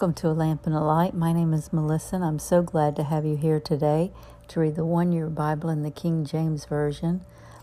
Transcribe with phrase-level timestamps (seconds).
[0.00, 1.12] Welcome to A Lamp and a Light.
[1.12, 4.12] My name is Melissa, and I'm so glad to have you here today
[4.48, 7.20] to read the one year Bible in the King James Version.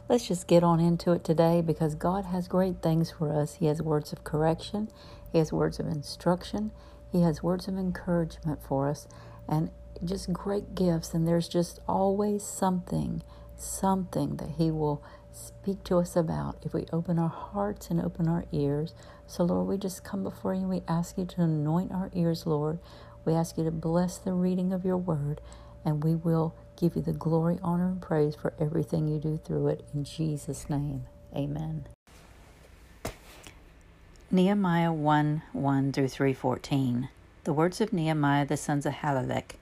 [0.08, 3.56] Let's just get on into it today because God has great things for us.
[3.56, 4.88] He has words of correction,
[5.32, 6.70] He has words of instruction,
[7.12, 9.08] He has words of encouragement for us,
[9.50, 9.72] and
[10.06, 11.16] just great gifts.
[11.16, 13.24] And there's just always something,
[13.56, 18.28] something that He will speak to us about if we open our hearts and open
[18.28, 18.94] our ears.
[19.28, 20.68] So, Lord, we just come before you.
[20.68, 22.80] We ask you to anoint our ears, Lord.
[23.26, 25.42] We ask you to bless the reading of your word,
[25.84, 29.68] and we will give you the glory, honor, and praise for everything you do through
[29.68, 29.86] it.
[29.94, 31.04] In Jesus' name,
[31.36, 31.86] amen.
[34.32, 37.10] Nehemiah 1 1 through 314.
[37.44, 39.56] The words of Nehemiah the sons of Halavelek.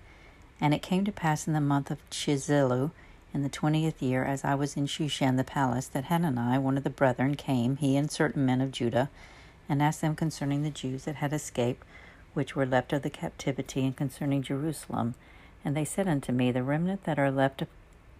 [0.61, 2.91] And it came to pass in the month of Chisleu,
[3.33, 6.83] in the twentieth year, as I was in Shushan the palace, that Hanani, one of
[6.83, 9.09] the brethren, came, he and certain men of Judah,
[9.67, 11.85] and asked them concerning the Jews that had escaped,
[12.33, 15.15] which were left of the captivity, and concerning Jerusalem.
[15.63, 17.67] And they said unto me, The remnant that are left of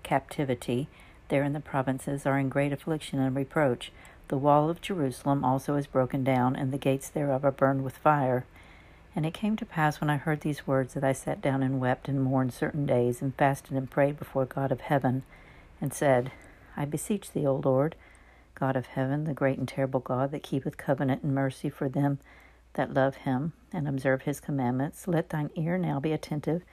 [0.04, 0.88] captivity
[1.30, 3.92] there in the provinces are in great affliction and reproach.
[4.28, 7.98] The wall of Jerusalem also is broken down, and the gates thereof are burned with
[7.98, 8.46] fire.
[9.16, 11.80] And it came to pass when I heard these words that I sat down and
[11.80, 15.24] wept and mourned certain days, and fasted and prayed before God of heaven,
[15.82, 16.32] and said,
[16.78, 17.96] I beseech thee, O Lord,
[18.56, 22.20] God of heaven, the great and terrible God that keepeth covenant and mercy for them
[22.73, 26.64] that love him and observe his commandments, let thine ear now be attentive,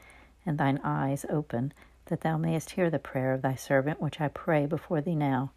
[0.46, 1.72] and thine eyes open,
[2.06, 5.50] that thou mayest hear the prayer of thy servant, which I pray before thee now,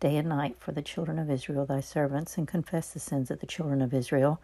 [0.00, 3.40] day and night, for the children of Israel thy servants, and confess the sins of
[3.40, 4.40] the children of Israel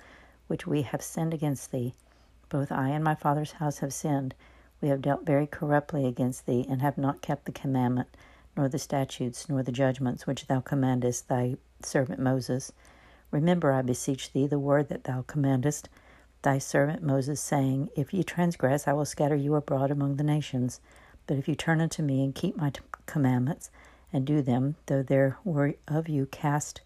[0.46, 1.94] which we have sinned against thee.
[2.48, 4.34] Both I and my father's house have sinned.
[4.80, 8.08] We have dealt very corruptly against thee, and have not kept the commandment,
[8.56, 12.72] nor the statutes, nor the judgments which thou commandest thy servant Moses.
[13.30, 15.88] Remember, I beseech thee, the word that thou commandest
[16.42, 20.80] thy servant Moses, saying, If ye transgress, I will scatter you abroad among the nations.
[21.26, 22.72] But if you turn unto me and keep my
[23.06, 23.70] commandments,
[24.12, 26.80] and do them, though there were of you cast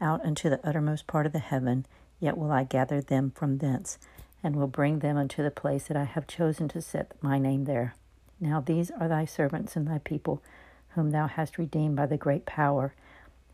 [0.00, 1.84] out unto the uttermost part of the heaven,
[2.20, 3.98] Yet will I gather them from thence,
[4.44, 7.64] and will bring them unto the place that I have chosen to set my name
[7.64, 7.94] there.
[8.38, 10.42] Now these are thy servants and thy people,
[10.90, 12.94] whom thou hast redeemed by the great power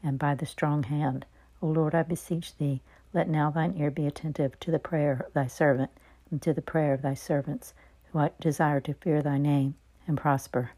[0.03, 1.27] and by the strong hand.
[1.63, 2.81] O Lord, I beseech thee,
[3.13, 5.91] let now thine ear be attentive to the prayer of thy servant,
[6.31, 7.75] and to the prayer of thy servants,
[8.13, 9.75] who desire to fear thy name
[10.07, 10.71] and prosper.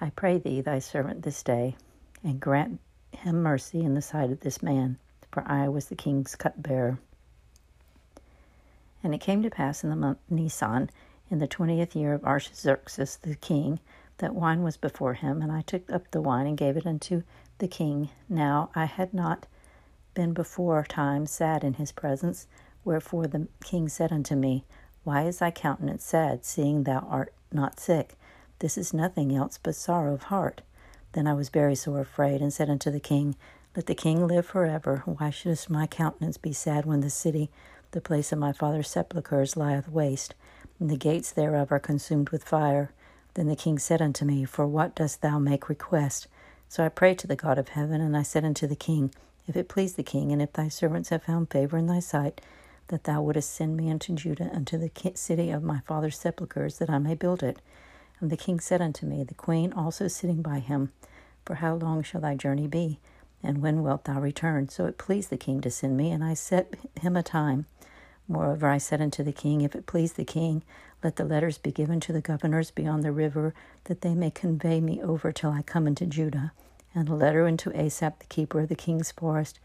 [0.00, 1.76] I pray thee, thy servant, this day,
[2.22, 2.80] and grant
[3.12, 4.98] him mercy in the sight of this man
[5.30, 6.98] for I was the king's cupbearer.
[9.02, 10.90] And it came to pass in the month Nisan,
[11.30, 13.78] in the twentieth year of Artaxerxes the king,
[14.20, 17.22] that wine was before him, and I took up the wine and gave it unto
[17.58, 18.08] the king.
[18.28, 19.46] Now I had not
[20.14, 22.46] been before time sad in his presence,
[22.84, 24.64] wherefore the king said unto me,
[25.04, 28.16] Why is thy countenance sad, seeing thou art not sick?
[28.60, 30.62] This is nothing else but sorrow of heart.
[31.12, 33.34] Then I was very sore afraid, and said unto the king,
[33.76, 35.02] let the king live forever.
[35.04, 37.50] Why shouldst my countenance be sad when the city,
[37.92, 40.34] the place of my father's sepulchres, lieth waste,
[40.80, 42.90] and the gates thereof are consumed with fire?
[43.34, 46.26] Then the king said unto me, For what dost thou make request?
[46.68, 49.12] So I prayed to the God of heaven, and I said unto the king,
[49.46, 52.40] If it please the king, and if thy servants have found favor in thy sight,
[52.88, 56.90] that thou wouldest send me unto Judah, unto the city of my father's sepulchres, that
[56.90, 57.60] I may build it.
[58.20, 60.92] And the king said unto me, the queen also sitting by him,
[61.44, 63.00] For how long shall thy journey be?
[63.42, 64.68] and when wilt thou return?
[64.68, 67.66] So it pleased the king to send me, and I set him a time.
[68.30, 70.62] Moreover, I said unto the king, If it please the king,
[71.02, 73.54] let the letters be given to the governors beyond the river,
[73.84, 76.52] that they may convey me over till I come into Judah,
[76.94, 79.58] and a letter unto Asaph, the keeper of the king's forest,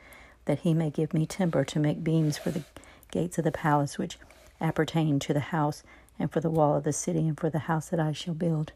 [0.45, 2.63] that he may give me timber to make beams for the
[3.11, 4.17] gates of the palace which
[4.59, 5.83] appertain to the house,
[6.17, 8.71] and for the wall of the city, and for the house that I shall build.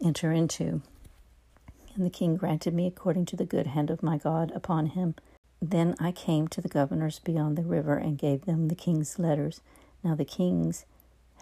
[0.00, 0.82] Enter into.
[1.96, 5.16] And the king granted me according to the good hand of my God upon him.
[5.60, 9.60] Then I came to the governors beyond the river and gave them the king's letters.
[10.04, 10.84] Now the kings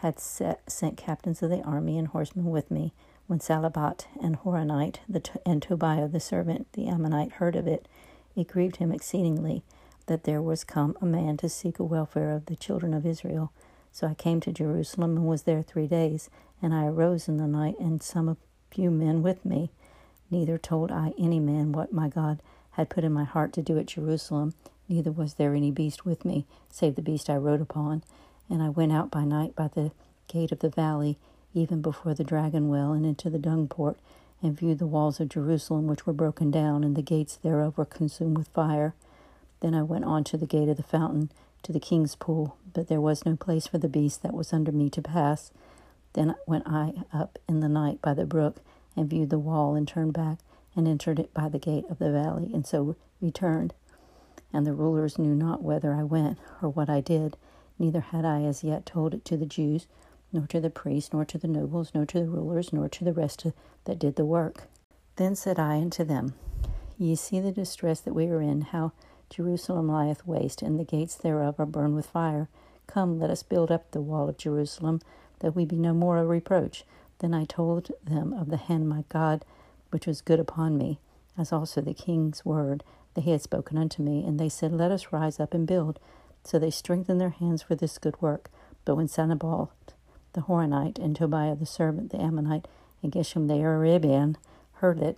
[0.01, 2.93] had set, sent captains of the army and horsemen with me.
[3.27, 7.89] When Sanballat and Horonite the, and Tobiah the servant, the Ammonite, heard of it,
[8.37, 9.63] it grieved him exceedingly
[10.07, 13.53] that there was come a man to seek the welfare of the children of Israel.
[13.91, 16.29] So I came to Jerusalem and was there three days.
[16.61, 18.37] And I arose in the night, and some
[18.71, 19.71] few men with me.
[20.31, 22.41] Neither told I any man what my God
[22.75, 24.55] had put in my heart to do at Jerusalem,
[24.89, 28.03] neither was there any beast with me, save the beast I rode upon.
[28.51, 29.93] And I went out by night by the
[30.29, 31.19] gate of the valley,
[31.55, 33.99] even before the dragon well, and into the dung port,
[34.43, 37.85] and viewed the walls of Jerusalem, which were broken down, and the gates thereof were
[37.85, 38.95] consumed with fire.
[39.61, 41.31] Then I went on to the gate of the fountain,
[41.63, 44.73] to the king's pool, but there was no place for the beast that was under
[44.73, 45.51] me to pass.
[46.13, 48.57] Then went I up in the night by the brook,
[48.97, 50.39] and viewed the wall, and turned back,
[50.77, 53.75] and entered it by the gate of the valley, and so returned.
[54.53, 57.37] And the rulers knew not whither I went, or what I did,
[57.79, 59.87] neither had I as yet told it to the Jews,
[60.33, 63.13] nor to the priests, nor to the nobles, nor to the rulers, nor to the
[63.13, 63.47] rest
[63.85, 64.65] that did the work.
[65.17, 66.35] Then said I unto them,
[66.99, 68.93] Ye see the distress that we are in, how
[69.31, 72.49] Jerusalem lieth waste, and the gates thereof are burned with fire.
[72.87, 75.01] Come, let us build up the wall of Jerusalem,
[75.41, 76.85] that we be no more a reproach.
[77.19, 79.45] Then I told them of the hand my God,
[79.95, 80.99] which was good upon me,
[81.39, 82.83] as also the king's word
[83.15, 84.25] that he had spoken unto me.
[84.27, 86.01] And they said, Let us rise up and build.
[86.43, 88.51] So they strengthened their hands for this good work.
[88.85, 89.95] But when Sanballat
[90.33, 92.67] the Horonite and Tobiah the servant, the Ammonite,
[93.05, 94.37] and Geshem the Arabian
[94.73, 95.17] heard it,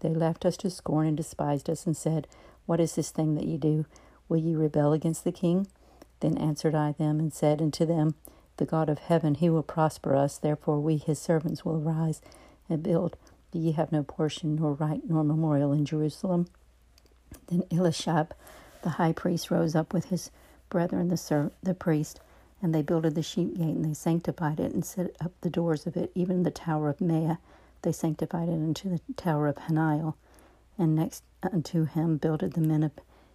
[0.00, 2.26] they laughed us to scorn and despised us, and said,
[2.66, 3.86] What is this thing that ye do?
[4.28, 5.68] Will ye rebel against the king?
[6.18, 8.16] Then answered I them, and said unto them,
[8.56, 12.20] The God of heaven, he will prosper us, therefore we his servants will rise
[12.68, 13.16] and build.
[13.52, 16.46] Ye have no portion, nor right, nor memorial in Jerusalem.
[17.48, 18.32] Then Eliashib
[18.82, 20.30] the high priest rose up with his
[20.70, 22.20] brethren the, ser- the priest,
[22.62, 25.86] and they builded the sheep gate, and they sanctified it, and set up the doors
[25.86, 27.40] of it, even the tower of Meah.
[27.82, 30.14] They sanctified it unto the tower of Hananeel.
[30.78, 32.92] And next unto him builded the men of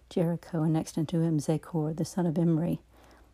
[0.08, 2.80] Jericho, and next unto him Zaccur, the son of Imri.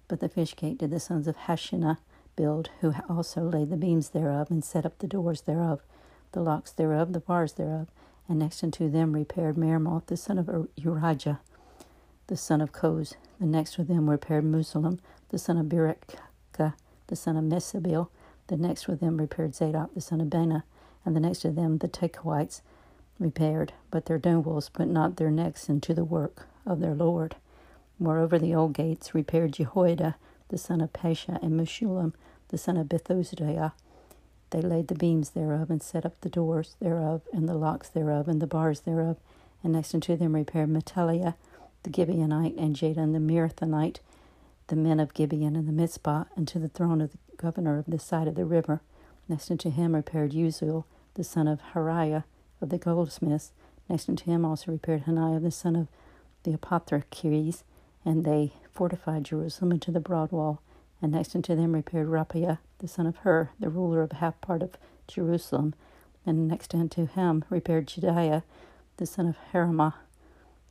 [0.08, 1.98] But the fish gate did the sons of Hashenah
[2.36, 5.82] build, who also laid the beams thereof, and set up the doors thereof,
[6.32, 7.88] the locks thereof, the bars thereof.
[8.28, 11.38] And next unto them repaired Meremoth, the son of Urijah,
[12.26, 13.14] the son of Koz.
[13.40, 14.98] The next with them repaired Meshullam,
[15.30, 16.74] the son of Berechiah,
[17.06, 18.08] the son of Mesabil.
[18.48, 20.64] The next with them repaired Zadok, the son of Baana.
[21.04, 22.60] And the next of them the Tekoites
[23.18, 27.36] repaired, but their nobles put not their necks into the work of their Lord.
[27.98, 30.16] Moreover, the old gates repaired Jehoiada,
[30.48, 32.12] the son of Pasha, and Meshullam,
[32.48, 33.72] the son of Bethosdiah.
[34.50, 38.28] They laid the beams thereof, and set up the doors thereof, and the locks thereof,
[38.28, 39.18] and the bars thereof.
[39.62, 41.34] And next unto them repaired Mattaniah,
[41.82, 43.98] the Gibeonite, and Jadon the Meronothite,
[44.68, 47.98] the men of Gibeon and the Mizpah, unto the throne of the governor of the
[47.98, 48.80] side of the river.
[49.28, 50.84] Next unto him repaired Uzziel,
[51.14, 52.22] the son of Hariah
[52.60, 53.52] of the goldsmiths.
[53.88, 55.88] Next unto him also repaired Hananiah, the son of
[56.44, 57.64] the apothecaries,
[58.04, 60.62] and they fortified Jerusalem into the broad wall.
[61.00, 64.62] And next unto them repaired Rephaiah, the son of Hur, the ruler of half part
[64.62, 65.74] of Jerusalem.
[66.26, 68.42] And next unto him repaired Jedaiah,
[68.96, 69.94] the son of Heremah,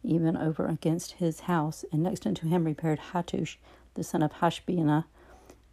[0.04, 1.86] even over against his house.
[1.92, 3.56] And next unto him repaired Hattush,
[3.94, 5.06] the son of Hashbina,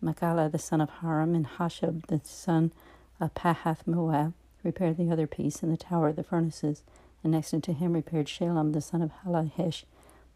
[0.00, 2.72] Michaela, the son of Harim, and Hashub, the son
[3.20, 6.82] of Pahath Moab, repaired the other piece in the tower of the furnaces.
[7.22, 9.84] And next unto him repaired Shalem, the son of Halohesh,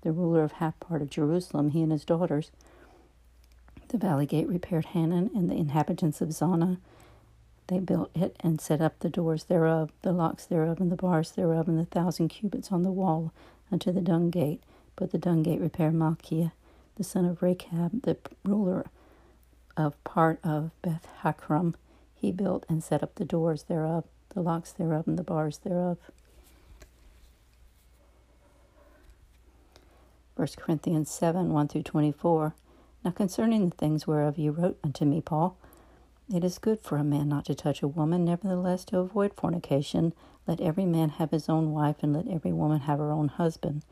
[0.03, 2.50] the ruler of half part of Jerusalem, he and his daughters.
[3.88, 6.76] The valley gate repaired Hanan and the inhabitants of Zana.
[7.69, 11.32] They built it and set up the doors thereof, the locks thereof, and the bars
[11.32, 13.32] thereof, and the thousand cubits on the wall
[13.73, 14.62] unto the dung gate.
[14.96, 16.52] But the dung gate repaired Malchiah,
[16.96, 18.87] the son of Rechab, the ruler
[19.76, 21.74] of part of Beth Hakram.
[22.15, 25.98] He built and set up the doors thereof, the locks thereof, and the bars thereof.
[30.36, 32.55] 1 Corinthians 7 1 through 24.
[33.08, 35.56] Now concerning the things whereof you wrote unto me, Paul,
[36.31, 40.12] it is good for a man not to touch a woman, nevertheless to avoid fornication.
[40.46, 43.82] Let every man have his own wife, and let every woman have her own husband.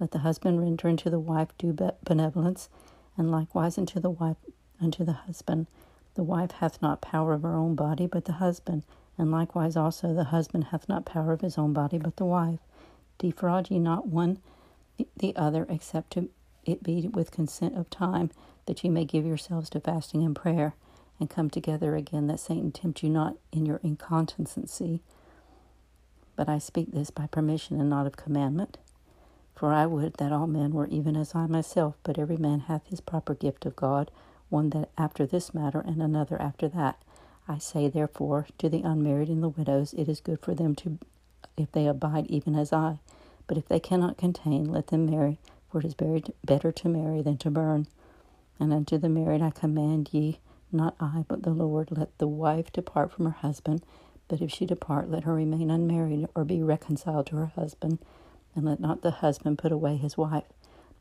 [0.00, 2.68] Let the husband render unto the wife due benevolence,
[3.16, 4.38] and likewise unto the wife
[4.80, 5.68] unto the husband.
[6.16, 8.82] The wife hath not power of her own body, but the husband,
[9.16, 12.58] and likewise also the husband hath not power of his own body, but the wife.
[13.18, 14.38] Defraud ye not one
[15.16, 16.28] the other, except to
[16.64, 18.30] it be with consent of time,
[18.66, 20.74] that ye may give yourselves to fasting and prayer,
[21.20, 25.00] and come together again, that Satan tempt you not in your incontinency.
[26.36, 28.78] But I speak this by permission and not of commandment.
[29.54, 32.88] For I would that all men were even as I myself, but every man hath
[32.88, 34.10] his proper gift of God,
[34.48, 37.00] one that after this matter, and another after that.
[37.46, 40.98] I say, therefore, to the unmarried and the widows, it is good for them to,
[41.56, 42.98] if they abide even as I.
[43.46, 45.38] But if they cannot contain, let them marry,
[45.70, 47.86] for it is better to marry than to burn.
[48.58, 50.38] And unto the married I command ye,
[50.70, 53.82] not I, but the Lord, let the wife depart from her husband.
[54.28, 57.98] But if she depart, let her remain unmarried, or be reconciled to her husband.
[58.54, 60.44] And let not the husband put away his wife.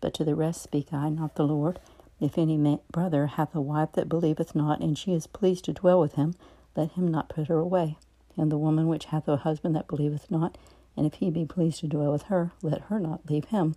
[0.02, 1.80] But to the rest speak I, not the Lord.
[2.20, 5.74] If any man, brother hath a wife that believeth not, and she is pleased to
[5.74, 6.34] dwell with him,
[6.76, 7.98] let him not put her away.
[8.38, 10.58] And the woman which hath a husband that believeth not,
[10.98, 13.76] and if he be pleased to dwell with her, let her not leave him.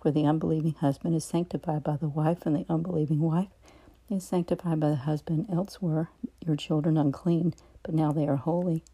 [0.00, 3.48] For the unbelieving husband is sanctified by the wife, and the unbelieving wife
[4.10, 5.46] is sanctified by the husband.
[5.50, 6.08] Else were
[6.44, 8.84] your children unclean, but now they are holy.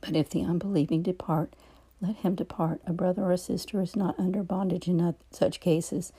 [0.00, 1.54] But if the unbelieving depart,
[2.00, 2.80] let him depart.
[2.86, 6.12] A brother or a sister is not under bondage in such cases,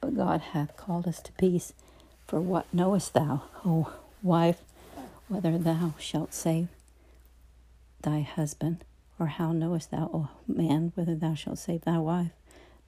[0.00, 1.72] but God hath called us to peace.
[2.26, 4.62] For what knowest thou, O wife,
[5.28, 6.68] whether thou shalt save
[8.02, 8.84] thy husband?
[9.18, 12.32] Or how knowest thou, O man, whether thou shalt save thy wife?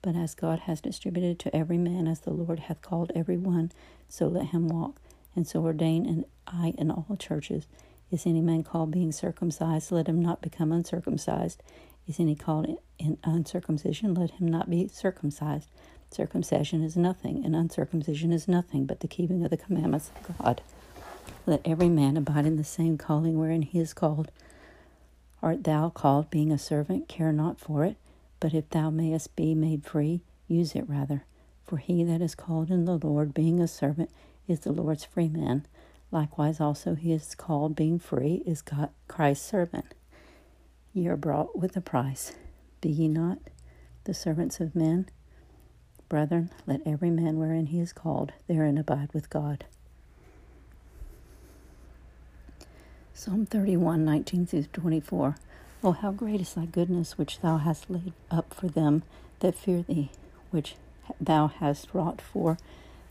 [0.01, 3.71] But as God has distributed to every man as the Lord hath called every one,
[4.07, 5.01] so let him walk.
[5.35, 7.67] And so ordain and I in all churches.
[8.09, 9.91] Is any man called being circumcised?
[9.91, 11.61] Let him not become uncircumcised.
[12.07, 14.13] Is any called in uncircumcision?
[14.13, 15.67] Let him not be circumcised.
[16.09, 20.61] Circumcision is nothing, and uncircumcision is nothing but the keeping of the commandments of God.
[21.45, 24.31] Let every man abide in the same calling wherein he is called.
[25.41, 27.09] Art thou called, being a servant?
[27.09, 27.97] Care not for it.
[28.39, 31.23] But if thou mayest be made free, use it rather.
[31.65, 34.09] For he that is called in the Lord, being a servant,
[34.47, 35.65] is the Lord's free man.
[36.11, 39.93] Likewise also he is called, being free, is God, Christ's servant.
[40.93, 42.33] Ye are brought with a price.
[42.79, 43.39] Be ye not
[44.05, 45.09] the servants of men?
[46.07, 49.65] Brethren, let every man wherein he is called therein abide with God.
[53.13, 55.35] Psalm 31, 19 through 24.
[55.83, 59.03] Oh, how great is thy goodness, which thou hast laid up for them
[59.39, 60.09] that fear thee,
[60.49, 60.75] which
[61.21, 62.57] thou hast wrought for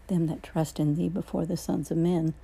[0.08, 2.34] them that trust in thee before the sons of men.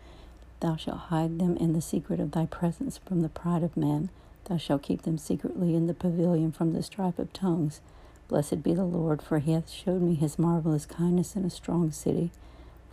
[0.60, 4.10] Thou shalt hide them in the secret of thy presence from the pride of man.
[4.44, 7.80] Thou shalt keep them secretly in the pavilion from the strife of tongues.
[8.28, 11.90] Blessed be the Lord, for he hath showed me his marvelous kindness in a strong
[11.90, 12.30] city.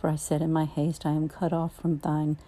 [0.00, 2.38] For I said in my haste, I am cut off from thine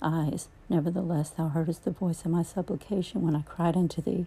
[0.00, 0.48] eyes.
[0.70, 4.26] Nevertheless, thou heardest the voice of my supplication when I cried unto thee.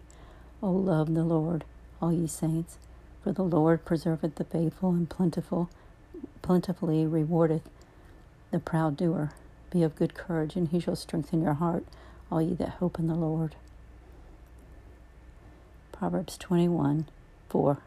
[0.62, 1.64] O love the Lord,
[2.02, 2.76] all ye saints,
[3.22, 5.70] for the Lord preserveth the faithful and plentiful,
[6.42, 7.62] plentifully rewardeth
[8.50, 9.32] the proud doer.
[9.70, 11.84] Be of good courage, and he shall strengthen your heart,
[12.30, 13.56] all ye that hope in the Lord.
[15.92, 17.06] Proverbs 21
[17.48, 17.78] 4.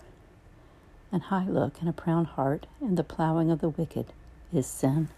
[1.11, 4.07] An high look and a proud heart, and the plowing of the wicked
[4.51, 5.09] is sin.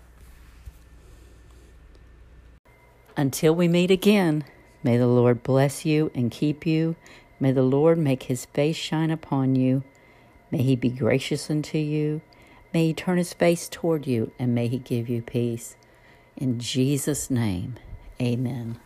[3.20, 4.46] Until we meet again,
[4.82, 6.96] may the Lord bless you and keep you.
[7.38, 9.84] May the Lord make his face shine upon you.
[10.52, 12.22] May he be gracious unto you.
[12.74, 15.76] May he turn his face toward you, and may he give you peace.
[16.38, 17.76] In Jesus' name,
[18.22, 18.80] amen.